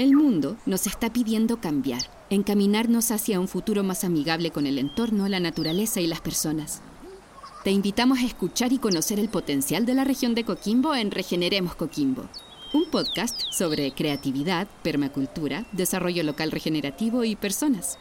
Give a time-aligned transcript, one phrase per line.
[0.00, 2.00] El mundo nos está pidiendo cambiar,
[2.30, 6.80] encaminarnos hacia un futuro más amigable con el entorno, la naturaleza y las personas.
[7.64, 11.74] Te invitamos a escuchar y conocer el potencial de la región de Coquimbo en Regeneremos
[11.74, 12.22] Coquimbo,
[12.72, 17.98] un podcast sobre creatividad, permacultura, desarrollo local regenerativo y personas.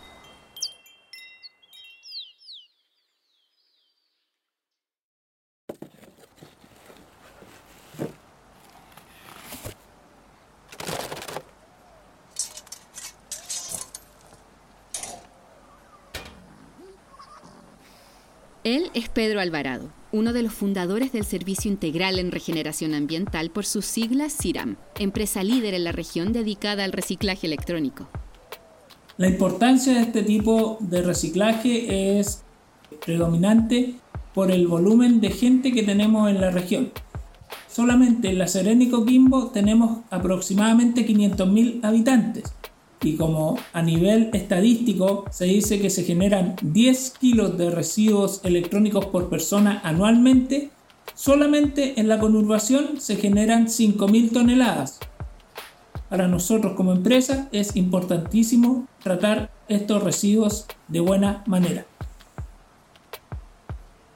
[18.70, 23.66] Él es Pedro Alvarado, uno de los fundadores del Servicio Integral en Regeneración Ambiental por
[23.66, 28.08] sus siglas CIRAM, empresa líder en la región dedicada al reciclaje electrónico.
[29.18, 32.44] La importancia de este tipo de reciclaje es
[33.04, 33.96] predominante
[34.36, 36.92] por el volumen de gente que tenemos en la región.
[37.68, 42.44] Solamente en La Serena y Coquimbo tenemos aproximadamente 500.000 habitantes
[43.02, 49.06] y como a nivel estadístico se dice que se generan 10 kilos de residuos electrónicos
[49.06, 50.70] por persona anualmente,
[51.16, 55.00] solamente en la conurbación se generan 5.000 toneladas.
[56.10, 61.86] Para nosotros como empresa es importantísimo tratar estos residuos de buena manera.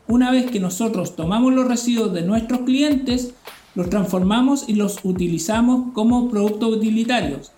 [0.07, 3.33] Una vez que nosotros tomamos los residuos de nuestros clientes,
[3.75, 7.51] los transformamos y los utilizamos como productos utilitarios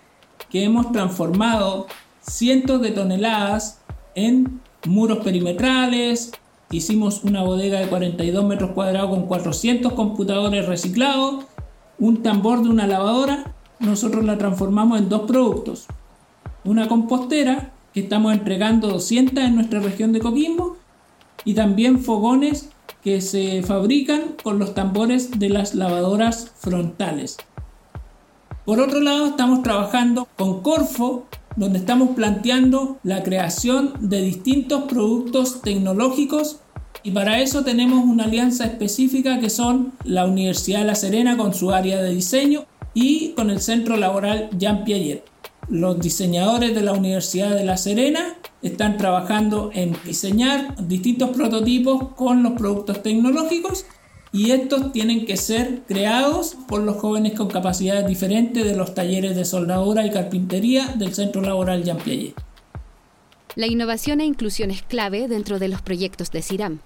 [0.50, 1.86] que hemos transformado
[2.20, 3.80] cientos de toneladas
[4.14, 6.32] en muros perimetrales,
[6.70, 11.44] hicimos una bodega de 42 metros cuadrados con 400 computadores reciclados,
[11.98, 15.86] un tambor de una lavadora, nosotros la transformamos en dos productos.
[16.64, 20.76] Una compostera, que estamos entregando 200 en nuestra región de Coquimbo,
[21.44, 22.70] y también fogones
[23.02, 27.36] que se fabrican con los tambores de las lavadoras frontales.
[28.66, 35.62] Por otro lado, estamos trabajando con Corfo, donde estamos planteando la creación de distintos productos
[35.62, 36.58] tecnológicos
[37.04, 41.54] y para eso tenemos una alianza específica que son la Universidad de La Serena con
[41.54, 45.22] su área de diseño y con el Centro Laboral Jean Piaget.
[45.68, 52.42] Los diseñadores de la Universidad de La Serena están trabajando en diseñar distintos prototipos con
[52.42, 53.86] los productos tecnológicos
[54.36, 59.34] y estos tienen que ser creados por los jóvenes con capacidades diferentes de los talleres
[59.34, 62.34] de soldadura y carpintería del Centro Laboral Jean Piaget.
[63.54, 66.80] La innovación e inclusión es clave dentro de los proyectos de CIRAM,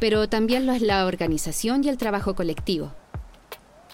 [0.00, 2.94] pero también lo es la organización y el trabajo colectivo.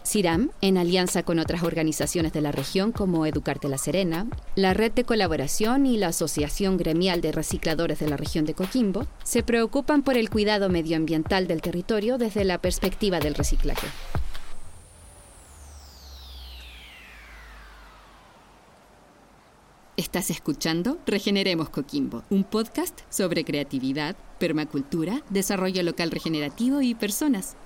[0.07, 4.93] CIRAM, en alianza con otras organizaciones de la región como Educarte La Serena, la Red
[4.93, 10.03] de Colaboración y la Asociación Gremial de Recicladores de la región de Coquimbo, se preocupan
[10.03, 13.87] por el cuidado medioambiental del territorio desde la perspectiva del reciclaje.
[19.97, 27.57] Estás escuchando Regeneremos Coquimbo, un podcast sobre creatividad, permacultura, desarrollo local regenerativo y personas.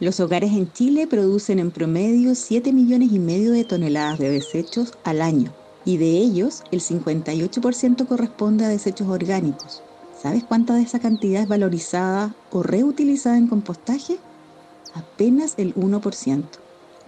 [0.00, 4.92] Los hogares en Chile producen en promedio 7 millones y medio de toneladas de desechos
[5.02, 5.52] al año
[5.84, 9.82] y de ellos el 58% corresponde a desechos orgánicos.
[10.22, 14.18] ¿Sabes cuánta de esa cantidad es valorizada o reutilizada en compostaje?
[14.94, 16.44] Apenas el 1%.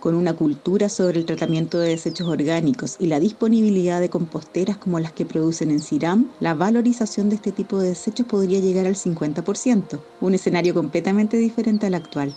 [0.01, 4.99] Con una cultura sobre el tratamiento de desechos orgánicos y la disponibilidad de composteras como
[4.99, 8.97] las que producen en CIRAM, la valorización de este tipo de desechos podría llegar al
[8.97, 12.34] 50%, un escenario completamente diferente al actual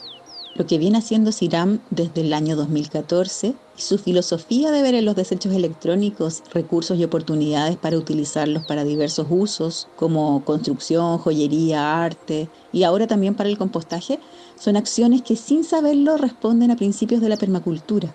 [0.55, 5.05] lo que viene haciendo CIRAM desde el año 2014 y su filosofía de ver en
[5.05, 12.49] los desechos electrónicos recursos y oportunidades para utilizarlos para diversos usos, como construcción, joyería, arte
[12.71, 14.19] y ahora también para el compostaje,
[14.59, 18.13] son acciones que sin saberlo responden a principios de la permacultura.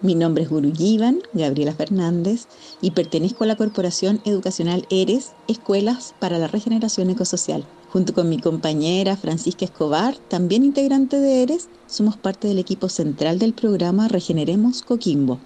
[0.00, 2.46] Mi nombre es Guru Givan, Gabriela Fernández,
[2.82, 7.64] y pertenezco a la Corporación Educacional ERES, Escuelas para la Regeneración Ecosocial.
[7.94, 13.38] Junto con mi compañera Francisca Escobar, también integrante de ERES, somos parte del equipo central
[13.38, 15.38] del programa Regeneremos Coquimbo.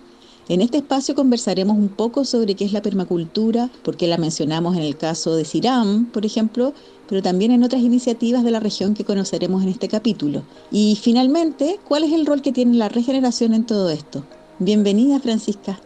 [0.48, 4.78] En este espacio conversaremos un poco sobre qué es la permacultura, por qué la mencionamos
[4.78, 6.72] en el caso de CIRAM, por ejemplo,
[7.06, 10.42] pero también en otras iniciativas de la región que conoceremos en este capítulo.
[10.70, 14.24] Y finalmente, ¿cuál es el rol que tiene la regeneración en todo esto?
[14.58, 15.78] Bienvenida, Francisca.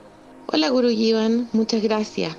[0.47, 2.37] Hola, Guru Ivan, muchas gracias.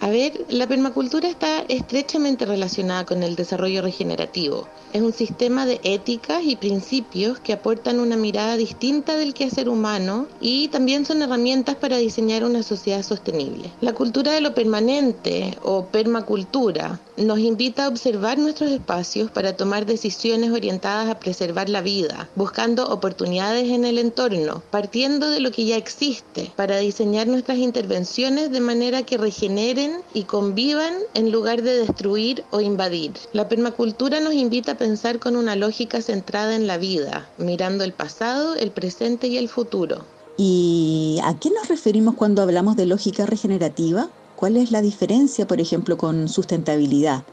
[0.00, 4.68] A ver, la permacultura está estrechamente relacionada con el desarrollo regenerativo.
[4.92, 10.28] Es un sistema de éticas y principios que aportan una mirada distinta del quehacer humano
[10.40, 13.72] y también son herramientas para diseñar una sociedad sostenible.
[13.80, 19.86] La cultura de lo permanente o permacultura nos invita a observar nuestros espacios para tomar
[19.86, 25.64] decisiones orientadas a preservar la vida, buscando oportunidades en el entorno, partiendo de lo que
[25.64, 31.78] ya existe, para diseñar nuestras intervenciones de manera que regeneren y convivan en lugar de
[31.78, 33.12] destruir o invadir.
[33.32, 37.92] La permacultura nos invita a pensar con una lógica centrada en la vida, mirando el
[37.92, 40.04] pasado, el presente y el futuro.
[40.36, 44.08] ¿Y a qué nos referimos cuando hablamos de lógica regenerativa?
[44.36, 47.24] ¿Cuál es la diferencia, por ejemplo, con sustentabilidad?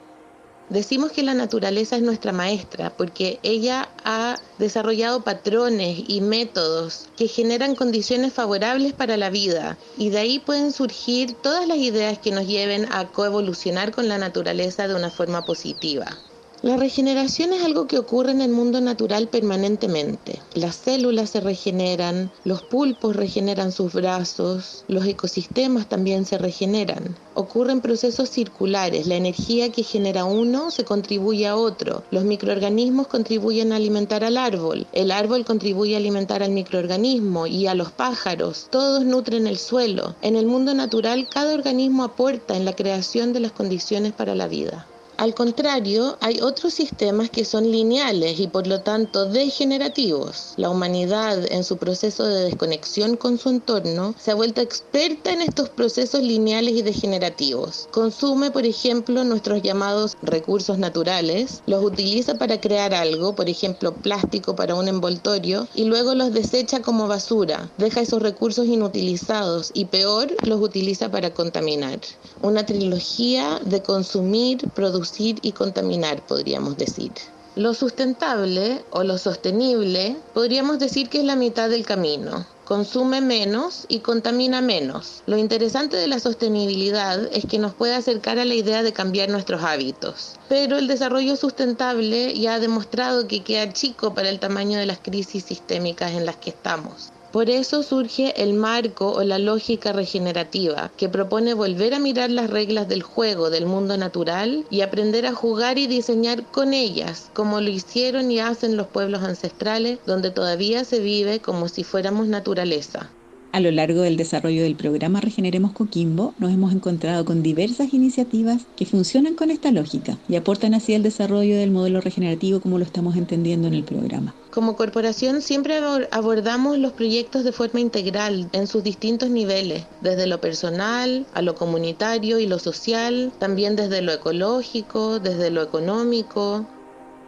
[0.69, 7.27] Decimos que la naturaleza es nuestra maestra porque ella ha desarrollado patrones y métodos que
[7.27, 12.31] generan condiciones favorables para la vida y de ahí pueden surgir todas las ideas que
[12.31, 16.17] nos lleven a coevolucionar con la naturaleza de una forma positiva.
[16.63, 20.43] La regeneración es algo que ocurre en el mundo natural permanentemente.
[20.53, 27.15] Las células se regeneran, los pulpos regeneran sus brazos, los ecosistemas también se regeneran.
[27.33, 33.73] Ocurren procesos circulares, la energía que genera uno se contribuye a otro, los microorganismos contribuyen
[33.73, 38.67] a alimentar al árbol, el árbol contribuye a alimentar al microorganismo y a los pájaros,
[38.69, 40.13] todos nutren el suelo.
[40.21, 44.47] En el mundo natural cada organismo aporta en la creación de las condiciones para la
[44.47, 44.85] vida.
[45.21, 50.53] Al contrario, hay otros sistemas que son lineales y por lo tanto degenerativos.
[50.57, 55.43] La humanidad, en su proceso de desconexión con su entorno, se ha vuelto experta en
[55.43, 57.87] estos procesos lineales y degenerativos.
[57.91, 64.55] Consume, por ejemplo, nuestros llamados recursos naturales, los utiliza para crear algo, por ejemplo, plástico
[64.55, 70.35] para un envoltorio, y luego los desecha como basura, deja esos recursos inutilizados y peor,
[70.47, 71.99] los utiliza para contaminar.
[72.41, 77.11] Una trilogía de consumir, producir, y contaminar, podríamos decir.
[77.55, 82.45] Lo sustentable o lo sostenible podríamos decir que es la mitad del camino.
[82.63, 85.21] Consume menos y contamina menos.
[85.25, 89.27] Lo interesante de la sostenibilidad es que nos puede acercar a la idea de cambiar
[89.27, 90.35] nuestros hábitos.
[90.47, 94.99] Pero el desarrollo sustentable ya ha demostrado que queda chico para el tamaño de las
[94.99, 97.11] crisis sistémicas en las que estamos.
[97.31, 102.49] Por eso surge el marco o la lógica regenerativa, que propone volver a mirar las
[102.49, 107.61] reglas del juego del mundo natural y aprender a jugar y diseñar con ellas, como
[107.61, 113.09] lo hicieron y hacen los pueblos ancestrales, donde todavía se vive como si fuéramos naturaleza.
[113.53, 118.61] A lo largo del desarrollo del programa Regeneremos Coquimbo, nos hemos encontrado con diversas iniciativas
[118.77, 122.85] que funcionan con esta lógica y aportan así el desarrollo del modelo regenerativo como lo
[122.85, 124.33] estamos entendiendo en el programa.
[124.51, 125.79] Como corporación siempre
[126.11, 131.55] abordamos los proyectos de forma integral en sus distintos niveles, desde lo personal a lo
[131.55, 136.65] comunitario y lo social, también desde lo ecológico, desde lo económico,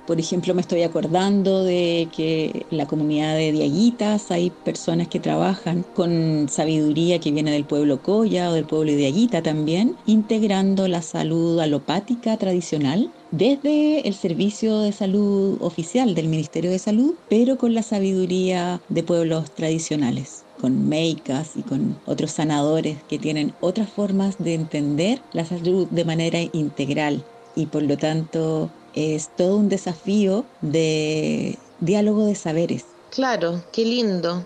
[0.05, 5.19] por ejemplo, me estoy acordando de que en la comunidad de Diaguitas hay personas que
[5.19, 10.88] trabajan con sabiduría que viene del pueblo Coya o del pueblo de Diaguita también, integrando
[10.88, 17.57] la salud alopática tradicional desde el servicio de salud oficial del Ministerio de Salud, pero
[17.57, 23.89] con la sabiduría de pueblos tradicionales con meicas y con otros sanadores que tienen otras
[23.89, 27.21] formas de entender la salud de manera integral.
[27.55, 32.86] Y por lo tanto es todo un desafío de diálogo de saberes.
[33.12, 34.45] Claro, qué lindo.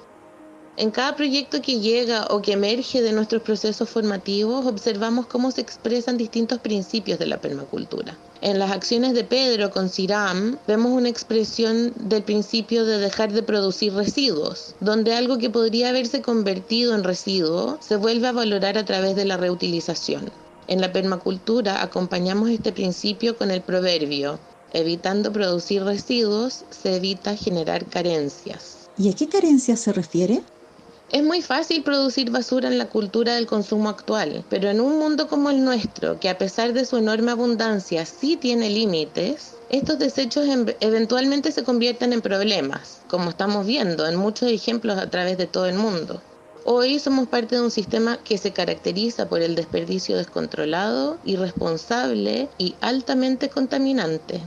[0.78, 5.62] En cada proyecto que llega o que emerge de nuestros procesos formativos, observamos cómo se
[5.62, 8.16] expresan distintos principios de la permacultura.
[8.42, 13.42] En las acciones de Pedro con Ciram vemos una expresión del principio de dejar de
[13.42, 18.86] producir residuos, donde algo que podría haberse convertido en residuo se vuelve a valorar a
[18.86, 20.32] través de la reutilización.
[20.68, 24.40] En la permacultura acompañamos este principio con el proverbio,
[24.74, 28.90] evitando producir residuos se evita generar carencias.
[28.98, 30.44] ¿Y a qué carencias se refiere?
[31.10, 35.30] Es muy fácil producir basura en la cultura del consumo actual, pero en un mundo
[35.30, 40.50] como el nuestro, que a pesar de su enorme abundancia sí tiene límites, estos desechos
[40.50, 45.48] em, eventualmente se convierten en problemas, como estamos viendo en muchos ejemplos a través de
[45.48, 46.22] todo el mundo.
[46.70, 52.76] Hoy somos parte de un sistema que se caracteriza por el desperdicio descontrolado, irresponsable y
[52.82, 54.42] altamente contaminante.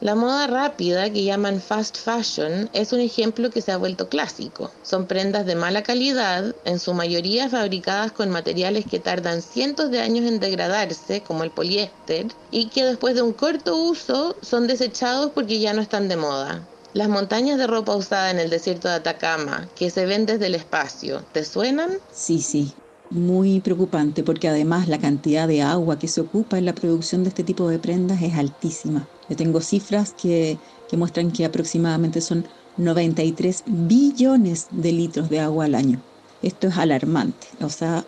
[0.00, 4.70] La moda rápida que llaman fast fashion es un ejemplo que se ha vuelto clásico.
[4.82, 10.00] Son prendas de mala calidad, en su mayoría fabricadas con materiales que tardan cientos de
[10.00, 15.30] años en degradarse, como el poliéster, y que después de un corto uso son desechados
[15.34, 16.66] porque ya no están de moda.
[16.96, 20.54] Las montañas de ropa usada en el desierto de Atacama, que se ven desde el
[20.54, 21.90] espacio, ¿te suenan?
[22.10, 22.72] Sí, sí.
[23.10, 27.28] Muy preocupante porque además la cantidad de agua que se ocupa en la producción de
[27.28, 29.10] este tipo de prendas es altísima.
[29.28, 32.48] Yo tengo cifras que, que muestran que aproximadamente son
[32.78, 36.02] 93 billones de litros de agua al año.
[36.40, 37.46] Esto es alarmante.
[37.60, 38.06] O sea,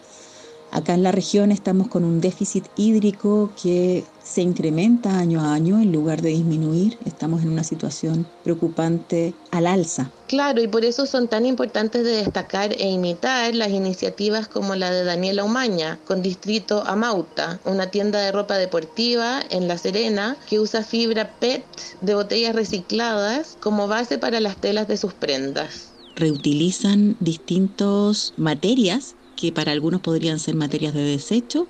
[0.71, 5.81] acá en la región estamos con un déficit hídrico que se incrementa año a año
[5.81, 6.99] en lugar de disminuir.
[7.07, 10.11] Estamos en una situación preocupante al alza.
[10.27, 14.91] Claro, y por eso son tan importantes de destacar e imitar las iniciativas como la
[14.91, 20.61] de Daniela Umaña, con Distrito Amauta, una tienda de ropa deportiva en La Serena que
[20.61, 21.65] usa fibra PET
[22.03, 25.89] de botellas recicladas como base para las telas de sus prendas.
[26.17, 31.69] Reutilizan distintas materias que para algunos podrían ser materias de desecho,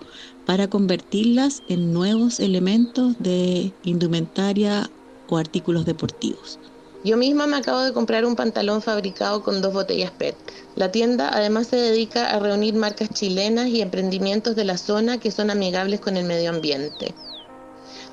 [0.48, 4.88] para convertirlas en nuevos elementos de indumentaria
[5.28, 6.58] o artículos deportivos.
[7.04, 10.34] Yo misma me acabo de comprar un pantalón fabricado con dos botellas PET.
[10.74, 15.30] La tienda además se dedica a reunir marcas chilenas y emprendimientos de la zona que
[15.30, 17.14] son amigables con el medio ambiente.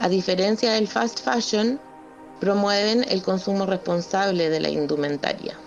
[0.02, 1.80] A diferencia del fast fashion,
[2.42, 5.58] promueven el consumo responsable de la indumentaria.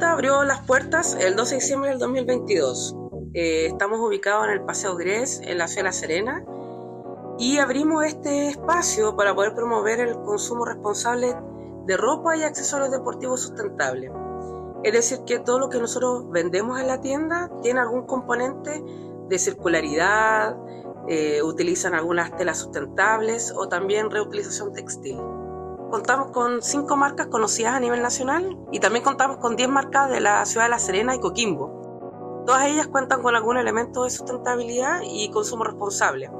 [0.00, 2.96] Abrió las puertas el 12 de diciembre del 2022.
[3.34, 6.44] Eh, estamos ubicados en el Paseo Gres, en la ciudad Serena,
[7.38, 11.34] y abrimos este espacio para poder promover el consumo responsable
[11.86, 14.12] de ropa y accesorios deportivos sustentables.
[14.84, 18.82] Es decir, que todo lo que nosotros vendemos en la tienda tiene algún componente
[19.28, 20.56] de circularidad,
[21.08, 25.18] eh, utilizan algunas telas sustentables o también reutilización textil.
[25.90, 30.20] Contamos con cinco marcas conocidas a nivel nacional y también contamos con 10 marcas de
[30.20, 32.42] la ciudad de La Serena y Coquimbo.
[32.44, 36.30] Todas ellas cuentan con algún elemento de sustentabilidad y consumo responsable.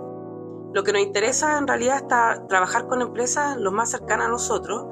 [0.74, 2.06] Lo que nos interesa en realidad es
[2.46, 4.86] trabajar con empresas lo más cercanas a nosotros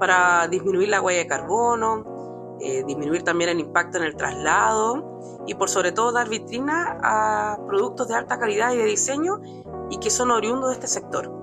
[0.00, 5.54] para disminuir la huella de carbono, eh, disminuir también el impacto en el traslado y
[5.54, 9.40] por sobre todo dar vitrina a productos de alta calidad y de diseño
[9.88, 11.39] y que son oriundos de este sector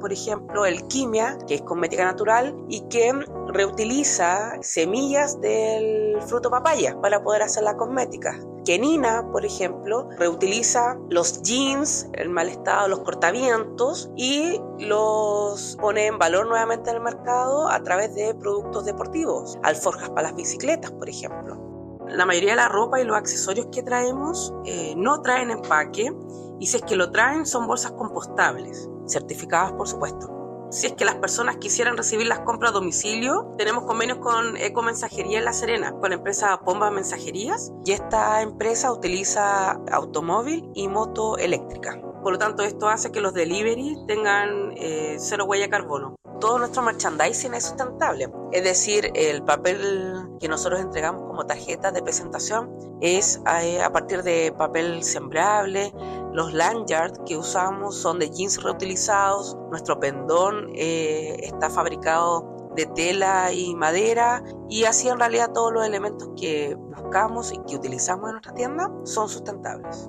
[0.00, 3.12] por ejemplo, el quimia, que es cosmética natural y que
[3.48, 8.38] reutiliza semillas del fruto papaya para poder hacer la cosmética.
[8.64, 16.18] Kenina, por ejemplo, reutiliza los jeans, el mal estado, los cortavientos y los pone en
[16.18, 21.08] valor nuevamente en el mercado a través de productos deportivos, alforjas para las bicicletas, por
[21.08, 21.58] ejemplo.
[22.08, 26.12] La mayoría de la ropa y los accesorios que traemos eh, no traen empaque
[26.58, 30.40] y si es que lo traen son bolsas compostables certificadas por supuesto.
[30.70, 35.40] Si es que las personas quisieran recibir las compras a domicilio, tenemos convenios con Ecomensajería
[35.40, 41.38] en La Serena, con la empresa Pomba Mensajerías, y esta empresa utiliza automóvil y moto
[41.38, 42.00] eléctrica.
[42.22, 46.82] Por lo tanto, esto hace que los delivery tengan eh, cero huella carbono todo nuestro
[46.82, 48.28] merchandising es sustentable.
[48.50, 54.22] Es decir, el papel que nosotros entregamos como tarjeta de presentación es eh, a, partir
[54.22, 55.92] de papel sembrable.
[56.32, 59.56] Los lanyards que usamos son de jeans reutilizados.
[59.70, 65.84] Nuestro pendón eh, está fabricado de tela y madera y así en realidad todos los
[65.84, 70.08] elementos que buscamos y que utilizamos en nuestra tienda son sustentables.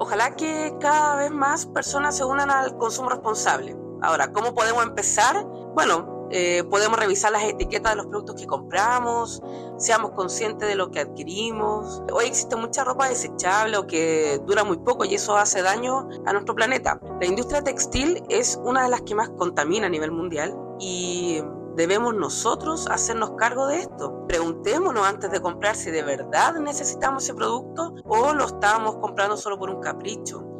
[0.00, 5.46] Ojalá que cada vez más personas se unan al consumo responsable Ahora, ¿cómo podemos empezar?
[5.74, 9.40] Bueno, eh, podemos revisar las etiquetas de los productos que compramos,
[9.78, 12.02] seamos conscientes de lo que adquirimos.
[12.12, 16.32] Hoy existe mucha ropa desechable o que dura muy poco y eso hace daño a
[16.32, 16.98] nuestro planeta.
[17.20, 21.40] La industria textil es una de las que más contamina a nivel mundial y
[21.76, 24.26] debemos nosotros hacernos cargo de esto.
[24.26, 29.56] Preguntémonos antes de comprar si de verdad necesitamos ese producto o lo estamos comprando solo
[29.56, 30.53] por un capricho.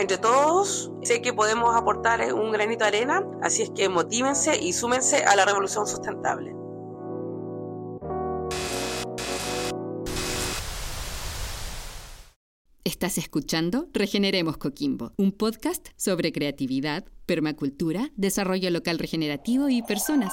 [0.00, 4.72] Entre todos, sé que podemos aportar un granito de arena, así es que motívense y
[4.72, 6.54] súmense a la revolución sustentable.
[12.82, 20.32] Estás escuchando Regeneremos Coquimbo, un podcast sobre creatividad, permacultura, desarrollo local regenerativo y personas.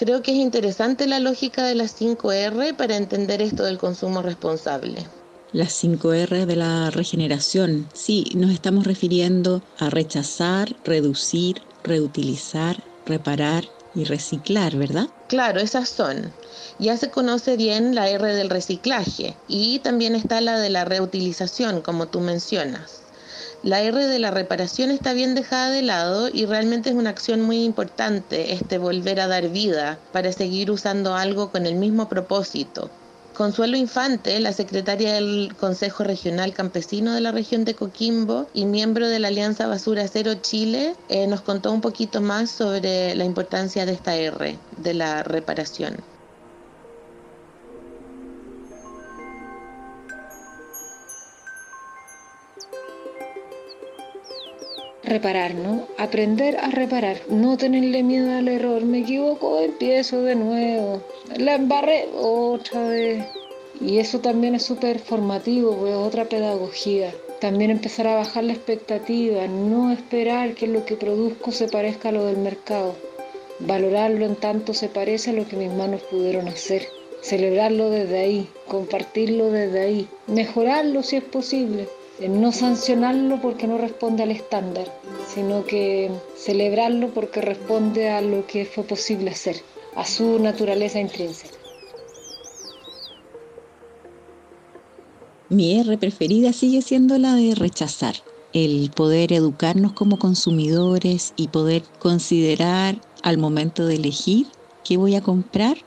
[0.00, 5.06] Creo que es interesante la lógica de las 5R para entender esto del consumo responsable.
[5.52, 7.86] Las 5R de la regeneración.
[7.92, 13.64] Sí, nos estamos refiriendo a rechazar, reducir, reutilizar, reparar
[13.94, 15.08] y reciclar, ¿verdad?
[15.28, 16.32] Claro, esas son.
[16.78, 21.82] Ya se conoce bien la R del reciclaje y también está la de la reutilización,
[21.82, 22.99] como tú mencionas.
[23.62, 27.42] La R de la reparación está bien dejada de lado y realmente es una acción
[27.42, 32.88] muy importante este volver a dar vida para seguir usando algo con el mismo propósito.
[33.34, 39.08] Consuelo Infante, la secretaria del Consejo Regional Campesino de la región de Coquimbo y miembro
[39.08, 43.84] de la Alianza Basura Cero Chile, eh, nos contó un poquito más sobre la importancia
[43.84, 45.96] de esta R, de la reparación.
[55.10, 55.88] Reparar, ¿no?
[55.98, 58.84] Aprender a reparar, no tenerle miedo al error.
[58.84, 61.02] Me equivoco, empiezo de nuevo.
[61.36, 63.26] La embarré otra vez.
[63.80, 67.12] Y eso también es súper formativo, pues otra pedagogía.
[67.40, 72.12] También empezar a bajar la expectativa, no esperar que lo que produzco se parezca a
[72.12, 72.94] lo del mercado.
[73.58, 76.86] Valorarlo en tanto se parece a lo que mis manos pudieron hacer.
[77.22, 81.88] Celebrarlo desde ahí, compartirlo desde ahí, mejorarlo si es posible.
[82.28, 84.86] No sancionarlo porque no responde al estándar,
[85.26, 89.56] sino que celebrarlo porque responde a lo que fue posible hacer,
[89.96, 91.56] a su naturaleza intrínseca.
[95.48, 98.14] Mi R preferida sigue siendo la de rechazar,
[98.52, 104.46] el poder educarnos como consumidores y poder considerar al momento de elegir
[104.84, 105.78] qué voy a comprar.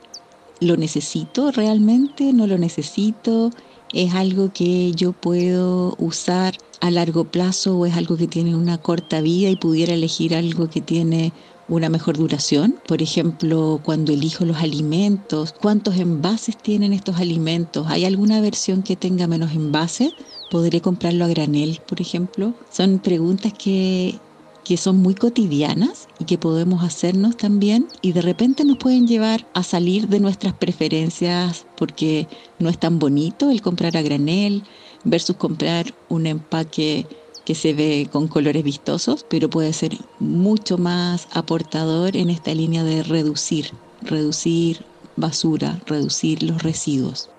[0.60, 2.32] ¿Lo necesito realmente?
[2.32, 3.50] ¿No lo necesito?
[3.94, 8.76] ¿Es algo que yo puedo usar a largo plazo o es algo que tiene una
[8.78, 11.32] corta vida y pudiera elegir algo que tiene
[11.68, 12.78] una mejor duración.
[12.86, 17.86] Por ejemplo, cuando elijo los alimentos, ¿cuántos envases tienen estos alimentos?
[17.88, 20.12] ¿Hay alguna versión que tenga menos envases?
[20.50, 22.54] ¿Podré comprarlo a granel, por ejemplo?
[22.70, 24.18] Son preguntas que,
[24.64, 29.46] que son muy cotidianas y que podemos hacernos también y de repente nos pueden llevar
[29.54, 32.26] a salir de nuestras preferencias porque
[32.58, 34.64] no es tan bonito el comprar a granel
[35.04, 37.06] versus comprar un empaque
[37.44, 42.82] que se ve con colores vistosos, pero puede ser mucho más aportador en esta línea
[42.84, 47.33] de reducir, reducir basura, reducir los residuos.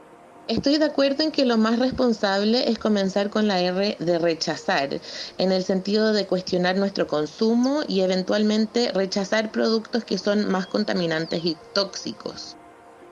[0.47, 5.01] Estoy de acuerdo en que lo más responsable es comenzar con la R de rechazar,
[5.39, 11.43] en el sentido de cuestionar nuestro consumo y eventualmente rechazar productos que son más contaminantes
[11.43, 12.57] y tóxicos.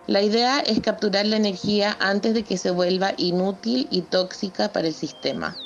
[0.06, 4.90] La idea es capturar la energía antes de que se vuelva inútil y tóxica para
[4.90, 5.58] el sistema.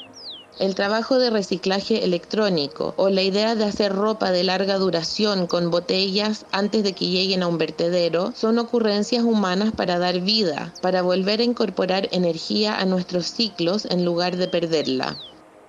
[0.60, 5.70] El trabajo de reciclaje electrónico o la idea de hacer ropa de larga duración con
[5.70, 11.04] botellas antes de que lleguen a un vertedero son ocurrencias humanas para dar vida, para
[11.04, 15.16] volver a incorporar energía a nuestros ciclos en lugar de perderla.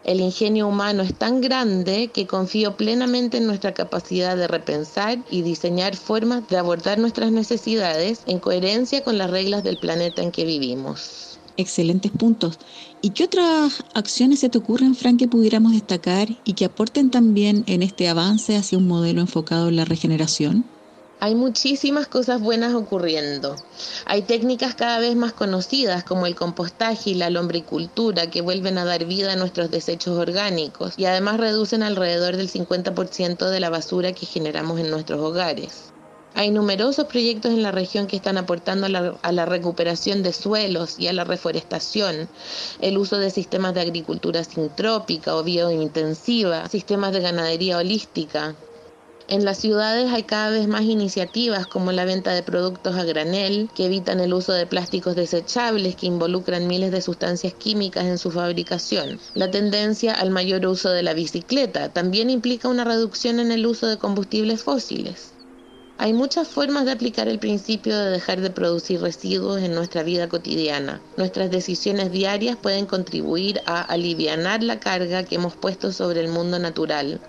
[0.05, 5.42] El ingenio humano es tan grande que confío plenamente en nuestra capacidad de repensar y
[5.42, 10.46] diseñar formas de abordar nuestras necesidades en coherencia con las reglas del planeta en que
[10.46, 12.59] vivimos excelentes puntos.
[13.03, 17.64] ¿Y qué otras acciones se te ocurren, Frank, que pudiéramos destacar y que aporten también
[17.66, 20.64] en este avance hacia un modelo enfocado en la regeneración?
[21.21, 23.57] Hay muchísimas cosas buenas ocurriendo.
[24.07, 28.85] Hay técnicas cada vez más conocidas como el compostaje y la lombricultura que vuelven a
[28.85, 34.12] dar vida a nuestros desechos orgánicos y además reducen alrededor del 50% de la basura
[34.12, 35.88] que generamos en nuestros hogares.
[36.34, 41.08] Hay numerosos proyectos en la región que están aportando a la, recuperación de suelos y
[41.08, 42.28] a la reforestación,
[42.80, 48.54] el uso de sistemas de agricultura sintrópica o biointensiva, sistemas de ganadería holística.
[49.26, 53.68] En las ciudades hay cada vez más iniciativas como la venta de productos a granel
[53.74, 58.30] que evitan el uso de plásticos desechables que involucran miles de sustancias químicas en su
[58.30, 59.18] fabricación.
[59.34, 63.86] La tendencia al mayor uso de la bicicleta también implica una reducción en el uso
[63.86, 65.38] de combustibles fósiles.
[66.00, 70.28] Hay muchas formas de aplicar el principio de dejar de producir residuos en nuestra vida
[70.28, 71.00] cotidiana.
[71.16, 76.61] Nuestras decisiones diarias pueden contribuir a aliviar la carga que hemos puesto sobre el mundo
[76.61, 77.20] natural.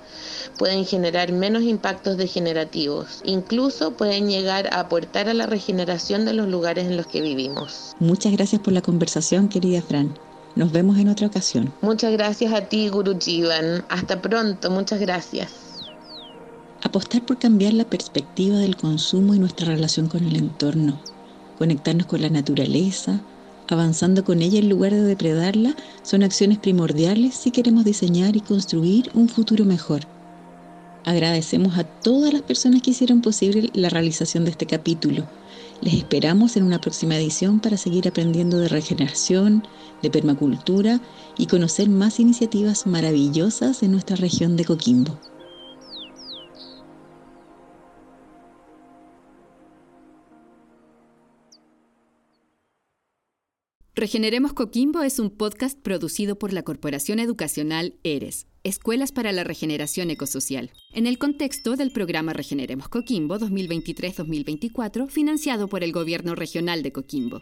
[0.60, 3.22] Pueden generar menos impactos degenerativos.
[3.24, 7.96] Incluso pueden llegar a aportar a la regeneración de los lugares en los que vivimos.
[8.00, 10.16] Muchas gracias por la conversación, querida Fran.
[10.56, 11.74] Nos vemos en otra ocasión.
[11.82, 13.84] Muchas gracias a ti, Guru Jivan.
[13.90, 14.70] Hasta pronto.
[14.70, 15.69] Muchas gracias.
[16.82, 20.98] Apostar por cambiar la perspectiva del consumo y nuestra relación con el entorno,
[21.58, 23.20] conectarnos con la naturaleza,
[23.68, 29.12] avanzando con ella en lugar de depredarla, son acciones primordiales si queremos diseñar y construir
[29.14, 30.08] un futuro mejor.
[31.04, 35.28] Agradecemos a todas las personas que hicieron posible la realización de este capítulo.
[35.82, 39.64] Les esperamos en una próxima edición para seguir aprendiendo de regeneración,
[40.02, 41.02] de permacultura
[41.38, 45.20] y conocer más iniciativas maravillosas en nuestra región de Coquimbo.
[54.00, 60.10] Regeneremos Coquimbo es un podcast producido por la Corporación Educacional ERES, Escuelas para la Regeneración
[60.10, 66.94] Ecosocial, en el contexto del programa Regeneremos Coquimbo 2023-2024, financiado por el Gobierno Regional de
[66.94, 67.42] Coquimbo.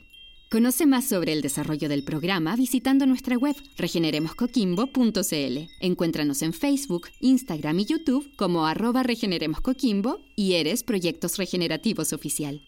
[0.50, 5.70] Conoce más sobre el desarrollo del programa visitando nuestra web regeneremoscoquimbo.cl.
[5.80, 12.64] Encuéntranos en Facebook, Instagram y YouTube como arroba regeneremoscoquimbo y Eres Proyectos Regenerativos Oficial.